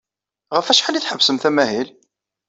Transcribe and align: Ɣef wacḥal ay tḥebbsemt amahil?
Ɣef 0.55 0.67
wacḥal 0.69 0.95
ay 0.97 1.03
tḥebbsemt 1.03 1.47
amahil? 1.49 1.89